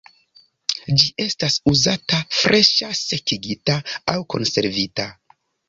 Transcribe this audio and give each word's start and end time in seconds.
Ĝi 1.01 1.09
estas 1.25 1.57
uzata 1.73 2.23
freŝa, 2.39 2.91
sekigita 3.03 3.79
aŭ 4.15 4.19
konservita. 4.37 5.11